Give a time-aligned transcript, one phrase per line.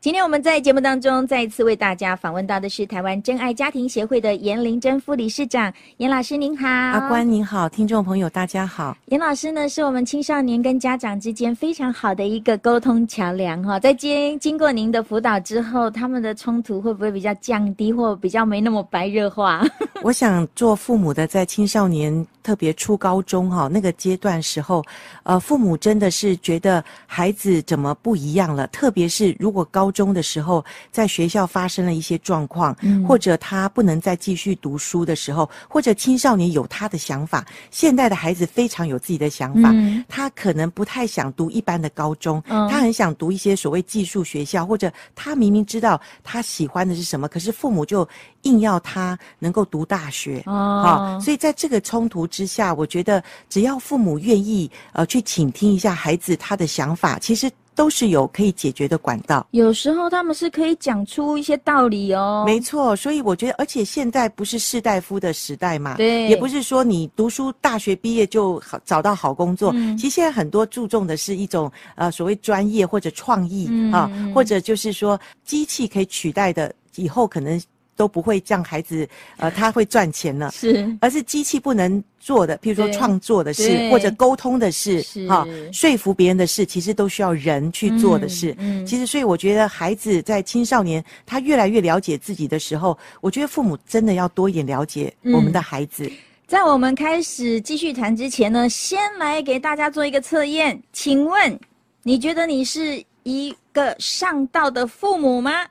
[0.00, 6.68] 今天我们在节目当中再一次为大家访问到的是台湾真爱家庭协会的严玲珍副理事长，严老师您好。
[6.68, 8.96] 阿关您好，听众朋友大家好。
[9.06, 19.66] 严老师呢是我们青少年跟家长之间非常好的一个沟通桥梁哈，在经经过您的辅导之后，他们的冲突会不会比较降低，或比较没那么白热化？
[20.04, 22.24] 我想做父母的在青少年。
[22.40, 24.82] 特别初高中哈那个阶段时候，
[25.22, 28.66] 呃，父母真的是觉得孩子怎么不一样了？
[28.68, 37.44] 特别是如果高中的时候，在学校发生了一些状况，嗯，或者他不能再继续读书的时候，或者青少年有他的想法。
[37.70, 48.08] 现代的孩子非常有自己的想法，嗯，他可能不太想读一般的高中，嗯，他很想读一些所谓技术学校，或者他明明知道他喜欢的是什么，可是父母就
[48.42, 59.46] 硬要他能够读大学，哦，好，所以在这个冲突之下，我觉得只要父母愿意，呃，去倾听一下孩子他的想法，其实都是有可以解决的管道。
[59.52, 62.42] 有时候他们是可以讲出一些道理哦。
[62.44, 69.70] 没错，所以我觉得，而且现在不是士大夫的时代嘛，对，也不是说你读书大学毕业就好找到好工作。
[69.76, 69.96] 嗯。
[69.96, 77.60] 其实现在很多注重的是一种呃所谓专业或者创意，嗯，啊，或者就是说机器可以取代的，以后可能。
[77.98, 88.54] 都不会让孩子，呃， 他会赚钱了，是，而是机器不能做的，譬如说创作的事，或者沟通的事，哈、哦，说服别人的事，其实都需要人去做的事。
[88.58, 88.86] 嗯，嗯。
[88.86, 96.04] 其实所以我觉得孩子在青少年他越来越了解自己的时候，我觉得父母真的要多一点了解我们的孩子。
[96.06, 96.12] 嗯、
[96.46, 101.58] 在我们开始继续谈之前呢，先来给大家做一个测验，请问
[102.04, 105.66] 你觉得你是一个上道的父母吗？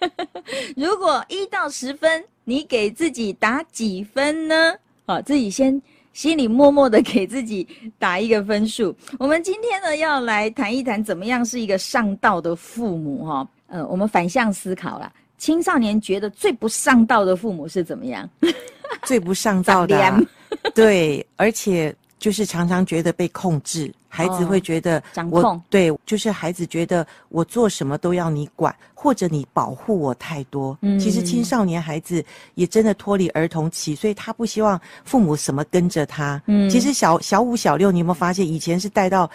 [0.76, 4.74] 如果一到十分，你给自己打几分呢？
[5.06, 5.80] 好，自己先
[6.12, 7.66] 心里默默的给自己
[7.98, 8.94] 打一个分数。
[9.18, 13.48] 我们今天呢，要来谈一谈怎么样是一个上道的父母哈。
[13.68, 18.28] 呃，我们反向思考啦，青少年觉得最不上道的父母是怎么样？
[19.04, 20.20] 最不上道的、啊，
[20.74, 21.94] 对，而且。
[22.20, 30.78] 就是常常觉得被控制，孩子会觉得掌控，对，就是孩子觉得我做什么都要你管，或者你保护我太多。
[30.82, 32.22] 嗯，其实青少年孩子
[32.54, 36.40] 也真的脱离儿童期，所以他不希望父母什么跟着他。
[36.46, 39.28] 嗯，其实小小五、小六，你有没有发现以前是带到，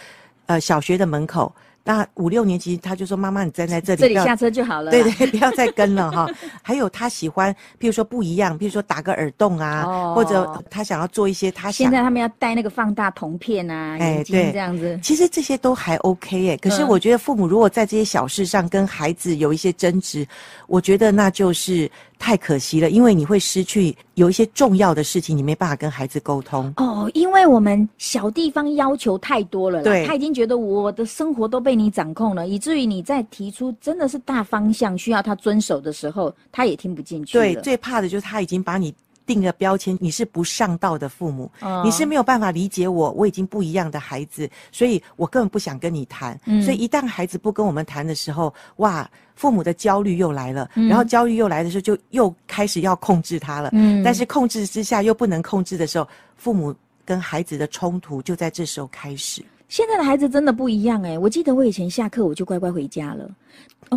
[0.45, 1.51] 呃，小学的门口。
[1.87, 6.27] 那五六年级，他就说：“妈妈，你站在这里，这里下车就好了。”对对， 不要再跟了哈。
[6.63, 11.85] 还有他喜欢，譬如说不一样，譬如说打个耳洞啊，哦、或者他想要做一些他想。
[11.85, 14.99] 现在他们要戴那个放大铜片啊，眼睛这样子。
[15.03, 16.57] 其实这些都还 OK 耶。
[16.57, 20.27] 可是我觉得父母如果在这些小事上跟孩子有一些争执，嗯、
[20.67, 21.87] 我觉得那就是。
[22.17, 26.73] 太可惜了，因为你会失去有一些重要的事情，你没办法跟孩子沟通。
[26.77, 37.33] 哦，因为我们小地方要求太多了啦，对，他已经觉得我的生活都被你掌控了，以至于你在提出真的是大方向需要他遵守的时候，他也听不进去。
[37.33, 38.93] 对，最怕的就是他已经把你
[39.25, 46.39] 定个标签，你是不上道的父母，哦，你是没有办法理解我，我已经不一样的孩子，所以我根本不想跟你谈。
[46.45, 49.09] 嗯，所以一旦孩子不跟我们谈的时候，哇！
[49.35, 53.69] 父母的焦虑又来了，嗯，然后焦虑又来的时候，就又开始要控制他了。
[53.73, 59.43] 嗯，但是控制之下又不能控制的时候，父母跟孩子的冲突就在这时候开始。
[59.67, 63.29] 现在的孩子真的不一样诶，我记得我以前下课我就乖乖回家了。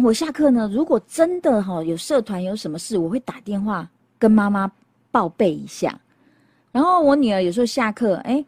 [0.02, 3.88] 我下课呢，如果真的哈有社团有什么事，我会打电话
[4.18, 4.68] 跟妈妈
[5.18, 6.00] 报备一下。
[6.70, 8.44] 然后我女儿有时候下课，诶，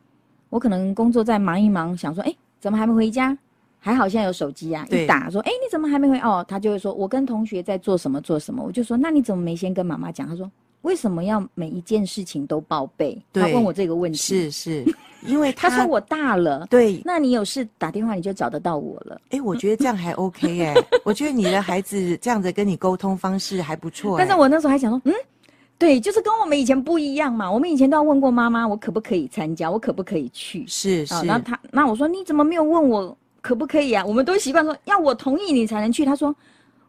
[0.51, 3.37] 我可能工作在忙一忙，想说，诶，怎么还没回家？
[3.81, 6.17] 还好现在有手机啊，一打说，哎、欸，你怎么还没回？
[6.21, 8.63] 哦，她就会说，我跟同学在做什么做什么。
[8.63, 10.29] 我就说，那你怎么没先跟妈妈讲？
[10.29, 10.49] 她说，
[10.83, 13.21] 为什么要每一件事情都报备？
[13.33, 14.19] 他问我这个问题。
[14.19, 14.85] 是是，
[15.27, 16.69] 因为他，他说我大了。
[16.71, 19.21] 对，那你有事打电话你就找得到我了。
[19.31, 24.19] 哎、欸，我觉得这样还 OK 哎、欸，我觉得你的孩子这样子跟你沟通方式还不错、欸。
[24.19, 25.15] 但是我那时候还想说，嗯，
[25.80, 27.50] 对，就是跟我们以前不一样嘛。
[27.50, 30.62] 我们以前都要问过妈妈，我可不可以参加，我可不可以去？
[30.68, 31.24] 是是。
[31.24, 33.16] 然后他，那我说你怎么没有问我？
[33.41, 34.04] 可不可以啊？
[34.04, 36.04] 我们都习惯说要我同意你才能去。
[36.04, 36.36] 他说，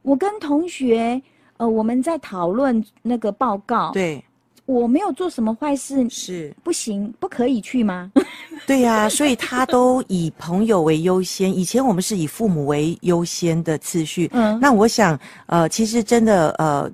[0.01, 1.21] 我跟同学，
[1.55, 3.91] 呃，我们在讨论那个报告。
[3.93, 4.21] 对，
[4.65, 8.11] 我没有做什么坏事，是不行，不可以去吗？
[8.67, 11.57] 对呀、啊，所以他都以朋友为优先。
[11.57, 14.29] 以前我们是以父母为优先的次序。
[14.33, 16.91] 嗯，那我想，呃，其实真的，呃。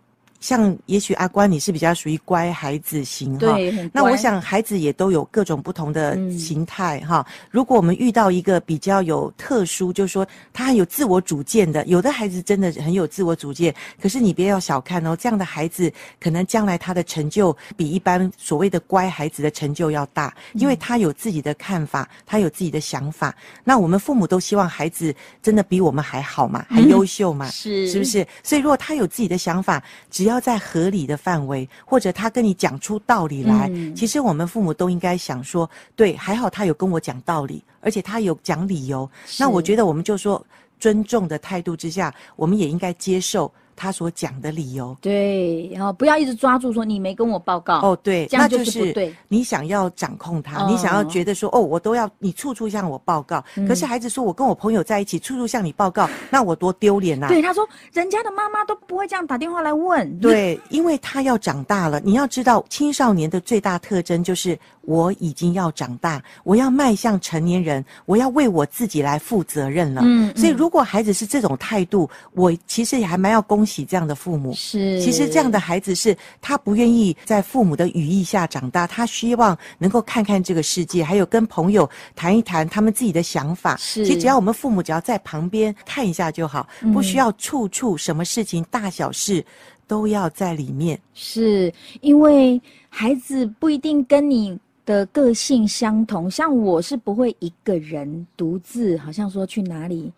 [0.47, 3.57] 像也许阿关你是比较属于乖孩子型哈。
[3.91, 7.33] 那我想孩子也都有各种不同的形态哈、嗯。
[7.51, 23.35] 如果我们遇到一个比较有特殊，就是说他很有自我主见的，有的孩子真的很有自我主见，可是你别要小看哦，这样的孩子可能将来他的成就比一般所谓的乖孩子的成就要大，因为他有自己的看法，他有自己的想法。
[23.65, 25.13] 那我们父母都希望孩子
[25.44, 28.25] 真的比我们还好嘛，还优秀嘛，是是不是？
[28.44, 39.10] 所以如果他有自己的想法，只要在合理的范围，或者他跟你讲出道理来，嗯，其实我们父母都应该想说，对，还好他有跟我讲道理，而且他有讲理由。
[39.39, 40.45] 那我觉得我们就说
[40.80, 43.51] 尊重的态度之下，我们也应该接受。
[43.77, 49.13] 他所讲的理由，对，然后不要一直抓住说你没跟我报告哦，对，这样就是不对。
[49.27, 53.68] 你想要掌控他，哦、你想要觉得说哦，我都要你处处向我报告、嗯。
[53.68, 57.27] 可是孩子说，我跟我朋友在一起，处处向你报告， 那我多丢脸呐！
[57.27, 60.19] 对，他说，人家的妈妈都不会这样打电话来问。
[60.19, 62.00] 对，因为他要长大了。
[62.00, 70.01] 你要知道，青少年的最大特征就是我已经要长大，我要迈向成年人，我要为我自己来负责任了。
[70.03, 74.54] 嗯，所以如果孩子是这种态度，我其实也还蛮要恭喜这样的父母。
[74.54, 83.75] 是，其实这样的孩子是他不愿意在父母的羽翼下长大，他希望能够看看这个世界，还有跟朋友谈一谈他们自己的想法。
[83.75, 89.46] 是，其实只要我们父母只要在旁边看一下就好，不需要处处什么事情大小事
[89.86, 90.98] 都要在里面。
[91.14, 100.12] 是因为孩子不一定跟你的个性相同，像我是不会一个人独自，好像说去哪里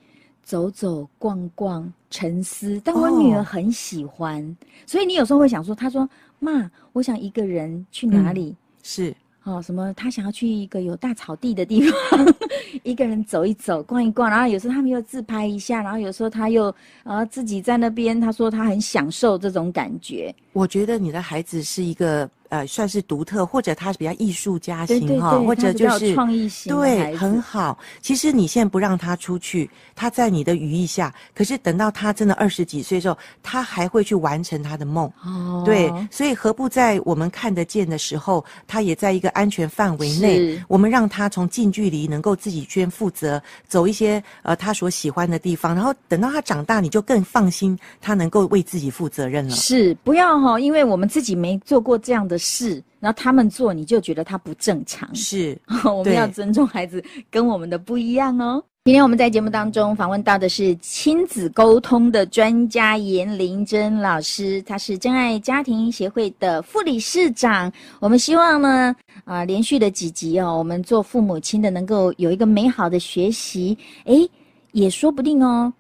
[0.50, 4.56] 走走逛逛沉思，但我女儿很喜欢，哦、
[4.88, 6.10] 所以你有时候会想说，她说
[6.40, 8.48] 妈，我想一个人去哪里？
[8.50, 9.16] 嗯、是。
[9.44, 9.94] 哦，什么？
[9.94, 12.36] 他想要去一个有大草地的地方，
[12.82, 14.28] 一个人走一走，逛一逛。
[14.28, 16.74] 然后有时候他们又自拍一下，然后有时候他又
[17.04, 18.20] 呃自己在那边。
[18.20, 20.34] 他说他很享受这种感觉。
[20.54, 22.28] 我觉得你的孩子是一个。
[22.50, 27.78] 呃，算是独特，或者他是比较艺术家型哈，或者就是创意型，对，很好。
[28.02, 35.06] 其实你现在不让他出去，他在你的羽翼下，可是等到他真的二十几岁的时候，他还会去完成他的梦。
[35.24, 49.56] 哦，对，所以何不在我们看得见的时候，他也在一个安全范围内，我们让他从近距离能够自己先负责，走一些呃他所喜欢的地方，然后等到他长大，你就更放心，他能够为自己负责任了。
[49.56, 52.39] 是，不要哈，因为我们自己没做过这样的。
[52.40, 55.14] 是，然后他们做，你就觉得他不正常。
[55.14, 55.56] 是，
[55.86, 58.64] 我们要尊重孩子跟我们的不一样哦。
[58.86, 67.72] 今天我们在节目当中访问到的是亲子沟通的专家严玲珍老师，她是真爱家庭协会的副理事长。
[68.00, 68.96] 我们希望呢，
[69.26, 74.28] 啊、呃，连续的几集哦，我们做父母亲的能够有一个美好的学习，诶，
[74.72, 75.72] 也说不定哦。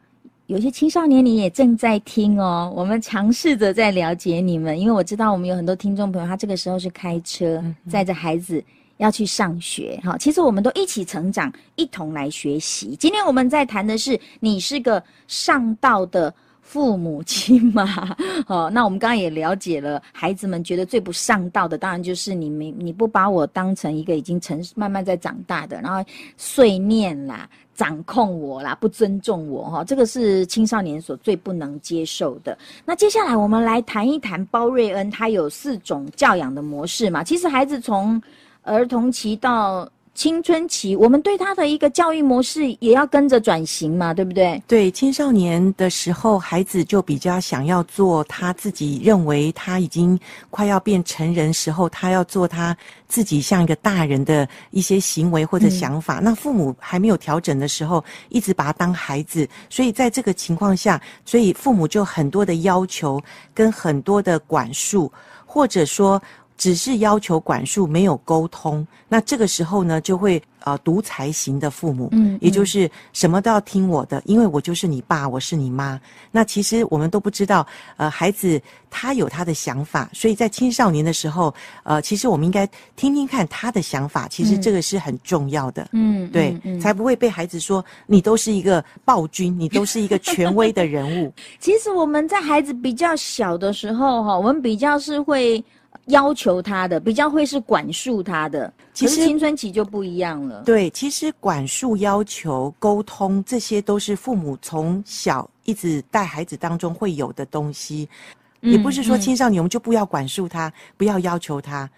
[0.50, 2.74] 有些青少年，你也正在听哦。
[2.76, 8.64] 我们尝试着在了解你们，因为我知道我们有很多听众朋友，他这个时候是开车载着孩子
[8.98, 10.00] 要去上学。
[10.04, 12.96] 哈，其实我们都一起成长，一同来学习。
[12.96, 18.18] 今天我们在谈的是，你是个上道的父母亲吗？
[18.50, 26.04] 哦，那我们刚刚也了解了，孩子们觉得最不上道的，当然就是你没你不把我当成一个已经成慢慢在长大的，然后
[26.38, 27.48] 碎念啦。
[27.80, 32.58] 掌控我啦，不尊重我哈，这个是青少年所最不能接受的。
[32.84, 37.24] 那接下来我们来谈一谈包瑞恩，他有四种教养的模式嘛。
[37.24, 38.22] 其实孩子从
[38.64, 39.90] 儿童期到
[40.20, 44.62] 青春期，我们对他的一个教育模式也要跟着转型嘛，对不对？
[44.68, 52.76] 对，青少年的时候，孩子就比较想要做他自己认为他已经快要变成人时候，他要做他
[53.08, 56.20] 自己像一个大人的一些行为或者想法。
[56.20, 63.24] 嗯、那父母还没有调整的时候，一直把他当孩子，所以在这个情况下，所以父母就很多的要求
[63.54, 65.10] 跟很多的管束，
[65.46, 66.22] 或者说。
[66.60, 75.98] 只是要求管束，没有沟通，那这个时候呢，就会呃独裁型的父母，嗯，也就是什么都要听我的，因为我就是你爸，我是你妈。
[76.32, 91.32] 那其实我们都不知道，呃，孩子他有他的想法，所以在青少年的时候，呃，其实我们应该听听看他的想法，其实这个是很重要的，嗯，对，嗯嗯，才不会被孩子说你都是一个暴君，你都是一个权威的人物。
[91.58, 95.64] 其实我们在孩子比较小的时候，哈，我们比较是会。
[96.10, 100.64] 要求他的比较会是管束他的，其实青春期就不一样了。
[100.64, 108.08] 对，其实管束、要求、沟通，这些都是父母从小一直带孩子当中会有的东西。
[108.62, 111.90] 嗯，也不是说青少年我们就不要管束他，嗯，不要要求他。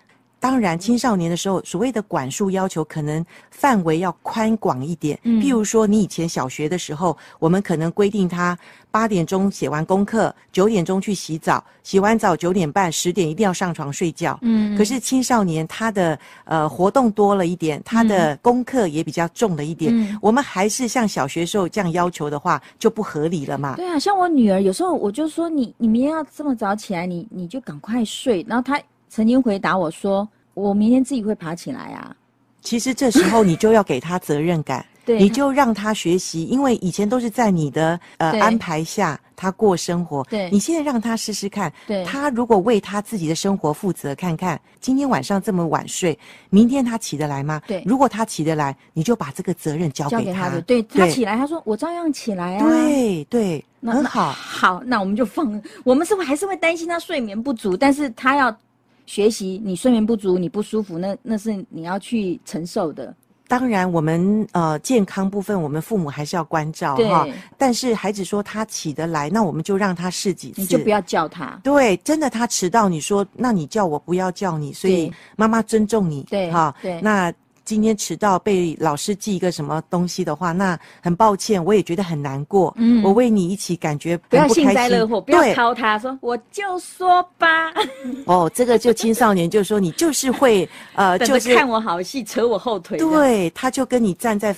[0.42, 5.18] 当然，青少年的时候，所谓的管束要求，可能范围要宽广一点。
[5.22, 8.58] 嗯，譬如说，你以前小学的时候，我们可能规定他
[8.90, 14.36] 八点钟写完功课，九点钟去洗澡，洗完澡九点半、十点一定要上床睡觉。
[14.42, 19.96] 嗯，可是青少年他的呃活动多了一点，他的功课也比较重了一点。
[19.96, 23.76] 嗯，我们还是像小学时候这样要求的话，就不合理了嘛。
[23.76, 28.82] 对啊，像我女儿有时候我就说你你明天要这么早起来，你你就赶快睡，然后她。
[29.12, 30.26] 曾经回答我说
[30.56, 32.16] ：“我明天自己会爬起来啊。
[32.62, 46.18] ”其实这时候你就要给他责任感， 对，你就让他学习，因为以前都是在你的呃安排下他过生活，对，你现在让他试试看，对，他如果为他自己的生活负责，看看今天晚上这么晚睡，
[46.50, 47.62] 明天他起得来吗？
[47.68, 58.56] 对，如果他起得来，你就把这个责任交给他，对，他起来，他说我照样起来啊，对对，很好，好，那我们就放，我们是不是还是会担心他睡眠不足，但是他要。
[59.06, 63.14] 学习，你睡眠不足，你不舒服，那那是你要去承受的。
[63.48, 67.28] 当然，我们呃健康部分，我们父母还是要关照哈。
[67.58, 71.60] 但是孩子说他起得来，那我们就让他试几次，你就不要叫他。
[71.64, 76.24] 对，真的他迟到，你说那你叫我不要叫你，所以妈妈尊重你。
[76.30, 77.34] 对，哈，对，那。
[77.72, 82.74] 今天迟到被老师记一个什么东西的话，那很抱歉，我也觉得很难过。
[82.76, 87.72] 嗯，我为你一起感觉不，要幸灾乐祸，不要操他说，我就说吧。
[88.28, 92.98] 哦，这个就青少年就说你就是会 呃，就是看我好戏，扯我后腿。
[92.98, 94.54] 对，他就跟你站在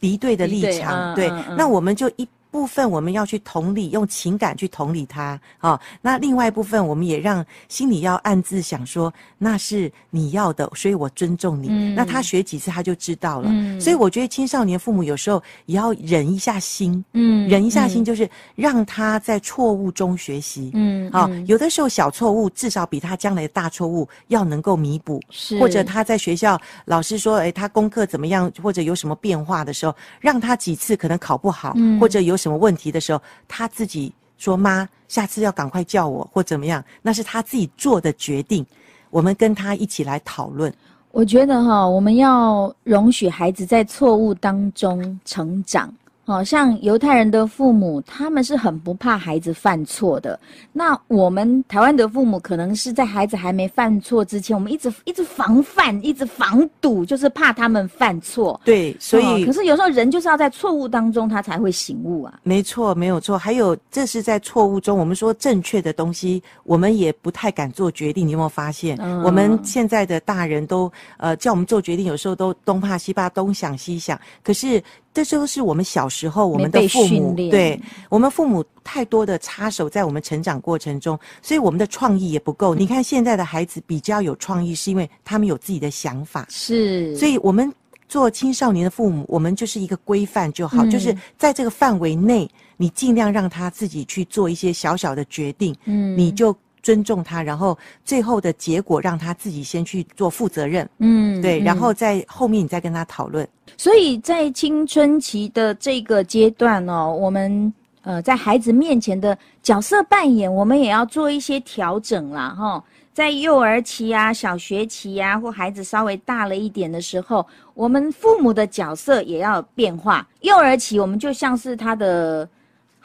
[0.00, 1.14] 敌对的立场。
[1.14, 2.26] 对，那我们就一。
[2.56, 11.68] 部分我们要去同理，用情感去同理他，哦，那另外一部分我们也让心里要暗自想说，那是你要的，所以我尊重你。
[11.68, 13.50] 嗯，那他学几次他就知道了。
[13.52, 17.04] 嗯，所以我觉得青少年父母有时候也要忍一下心。
[17.12, 20.70] 嗯，忍一下心就是让他在错误中学习。
[20.72, 25.20] 嗯，好，哦，有的时候小错误至少比他将来的大错误要能够弥补。
[25.28, 32.34] 是，或者他在学校老师说，诶，他功课怎么样，或者有什么变化的时候，让他几次可能考不好，嗯，或者有。
[32.36, 38.64] 什什么问题的时候，他自己说：“妈，下次要赶快叫我，或怎么样？”那是他自己做的决定。
[39.10, 40.72] 我们跟他一起来讨论。
[41.10, 45.92] 我觉得哈，我们要容许孩子在错误当中成长。
[46.26, 50.38] 好像犹太人的父母，他们是很不怕孩子犯错的。
[50.72, 58.60] 那我们台湾的父母，可能是在孩子还没犯错之前，我们一直一直防范，一直防堵，就是怕他们犯错。
[58.64, 62.40] 对，所以、哦、可是有时候人就是要在错误当中，他才会醒悟啊。
[62.42, 63.38] 没错，没有错。
[63.38, 68.26] 还有，这是在错误中，我们说正确的东西，我们也不太敢做决定。
[68.26, 68.98] 你有没有发现？
[69.00, 74.20] 嗯、我们现在的大人都呃叫我们做决定，有时候都东怕西怕，东想西想。
[74.42, 74.82] 可是。
[75.24, 77.80] 这就是我们小时候我们的父母，对
[78.10, 82.74] 我们父母太多的插手在我们成长过程中，所以我们的创意也不够。
[82.74, 86.46] 你看现在的孩子比较有创意，是因为他们有自己的想法。
[86.50, 87.72] 是，所以我们
[88.06, 92.46] 做青少年的父母，我们就是一个规范就好，嗯、就是在这个范围内，
[92.76, 95.74] 你尽量让他自己去做一些小小的决定。
[95.86, 96.54] 嗯，你就。
[96.86, 100.88] 尊重他，然后最后的结果让他自己先去做负责任。
[100.98, 103.44] 嗯，对，然后在后面你再跟他讨论。
[103.76, 112.50] 所以在青春期的这个阶段哦，我们呃在孩子面前的角色扮演，我们也要做一些调整啦。
[112.50, 112.84] 哈。
[113.12, 120.24] 在幼儿期啊、小学期啊，或孩子稍微大了一点的时候，我们父母的角色也要变化。
[120.42, 122.48] 幼儿期，我们就像是他的。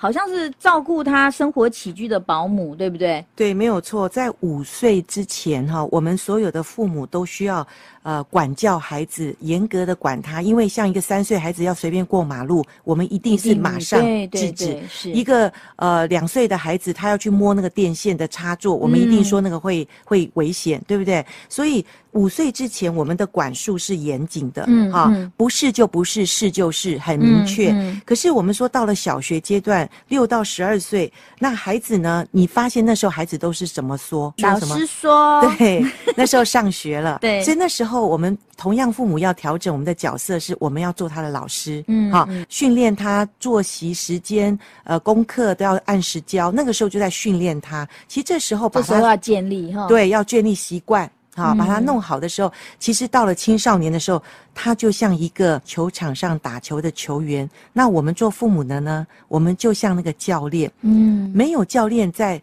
[0.02, 3.24] 好像是照顾他生活起居的保姆，对不对？
[3.36, 4.10] 对，没有错。
[4.10, 7.66] 在五岁之前，哈，我们所有的父母都需要。
[8.04, 14.82] 呃，管教孩子，严格的管他，因为像一个三岁孩子要随便过马路，我们一定是马上制止。
[15.04, 21.24] 一个呃两岁的孩子，他要去摸那个电线的插座，我们一定说那个会、嗯、会危险，对不对？
[21.48, 27.72] 所以五岁之前，我们的管束是严谨的，嗯，哈、嗯，不是就不是，是就是，很明确。
[28.04, 32.26] 可是我们说到了小学阶段，六到十二岁，那孩子呢？
[32.32, 34.34] 你发现那时候孩子都是怎么说？
[34.40, 38.02] 老师说，对，那时候上学了， 对，所以那时候。
[38.12, 46.52] 我们同样父母要调整我们的角色，是我们要做他的老师，嗯，好，训练他作息时间，呃，功课都要按时交。
[46.52, 47.88] 那个时候就在训练他。
[48.08, 54.22] 其实这时候把他，这时候要建立哈，对，要建立习惯，好，把它弄好的时候，嗯，其实到了青少年的时候，
[54.54, 57.50] 他就像一个球场上打球的球员。
[57.74, 62.42] 那我们做父母的呢，我们就像那个教练，嗯，没有教练在。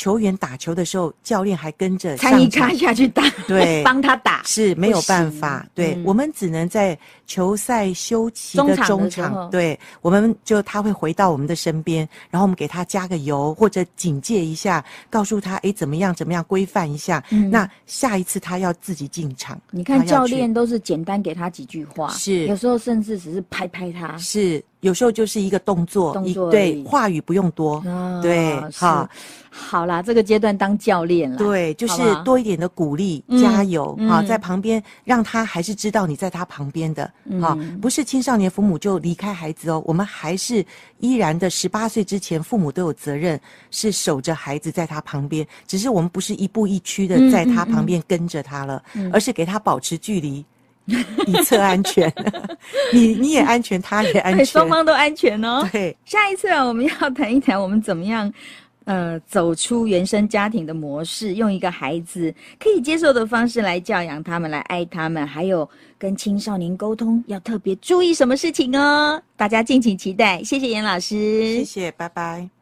[0.00, 4.42] 球员打球的时候，教练还跟着参与插下去打，对， 帮他打。
[4.46, 5.66] 是没有办法。
[5.74, 9.50] 对、嗯、我们只能在球赛休息的中场，中场。
[9.50, 17.50] 对，我们就他会回到我们的身边，然后我们给他加个油或者警戒一下，告诉他哎怎么样怎么样规范一下、嗯。
[17.50, 19.60] 那下一次他要自己进场。
[19.70, 22.46] 你看教练都是简单给他几句话，是。
[22.46, 24.64] 有时候甚至只是拍拍他，是。
[24.80, 29.08] 有时候就是一个动作，动作对，话语不用多，哦、对，好，
[29.50, 37.04] 好啦，这个阶段当教练了，对，就是多一点的鼓励，加油，啊、嗯，在旁边让他还是知道你在他旁边的，
[37.42, 40.64] 啊、嗯，不是青少年父母就离开孩子哦，我们还是
[40.98, 43.38] 依然的十八岁之前，父母都有责任
[43.70, 48.82] 是守着孩子在他旁边，只是我们不是一步一趋的在他旁边跟着他了，
[49.12, 50.44] 而是给他保持距离。
[51.26, 52.12] 以测安全，
[52.92, 55.66] 你你也安全，他也安全，双方都安全哦。
[55.70, 58.32] 对，下一次啊，我们要谈一谈我们怎么样，
[58.84, 69.22] 呃，走出原生家庭的模式，用一个孩子可以接受的方式来教养他们，来爱他们，还有跟青少年沟通要特别注意什么事情哦。
[69.36, 72.50] 大家敬请期待，谢谢严老师，谢谢，拜拜。